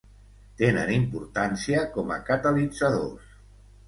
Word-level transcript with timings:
Tenen 0.59 0.93
importància 0.93 1.83
com 1.97 2.13
a 2.15 2.17
catalitzadors. 2.31 3.29